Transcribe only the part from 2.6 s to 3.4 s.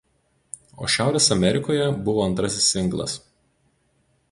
singlas.